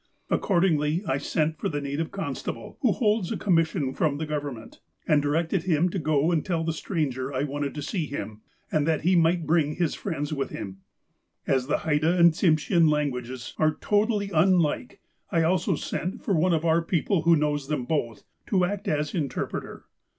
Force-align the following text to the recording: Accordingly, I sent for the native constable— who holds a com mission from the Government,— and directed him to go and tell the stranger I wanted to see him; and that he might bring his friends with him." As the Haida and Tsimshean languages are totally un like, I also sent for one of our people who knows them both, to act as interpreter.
Accordingly, 0.31 1.03
I 1.07 1.19
sent 1.19 1.59
for 1.59 1.69
the 1.69 1.79
native 1.79 2.09
constable— 2.09 2.75
who 2.81 2.91
holds 2.93 3.31
a 3.31 3.37
com 3.37 3.53
mission 3.53 3.93
from 3.93 4.17
the 4.17 4.25
Government,— 4.25 4.79
and 5.07 5.21
directed 5.21 5.65
him 5.65 5.89
to 5.89 5.99
go 5.99 6.31
and 6.31 6.43
tell 6.43 6.63
the 6.63 6.73
stranger 6.73 7.31
I 7.31 7.43
wanted 7.43 7.75
to 7.75 7.83
see 7.83 8.07
him; 8.07 8.41
and 8.71 8.87
that 8.87 9.01
he 9.01 9.15
might 9.15 9.45
bring 9.45 9.75
his 9.75 9.93
friends 9.93 10.33
with 10.33 10.49
him." 10.49 10.77
As 11.55 11.67
the 11.67 11.77
Haida 11.77 12.17
and 12.17 12.31
Tsimshean 12.31 12.89
languages 12.89 13.53
are 13.59 13.75
totally 13.79 14.31
un 14.31 14.57
like, 14.57 15.01
I 15.31 15.43
also 15.43 15.75
sent 15.75 16.23
for 16.25 16.33
one 16.33 16.55
of 16.55 16.65
our 16.65 16.81
people 16.81 17.21
who 17.21 17.35
knows 17.35 17.67
them 17.67 17.85
both, 17.85 18.23
to 18.47 18.65
act 18.65 18.87
as 18.87 19.13
interpreter. 19.13 19.85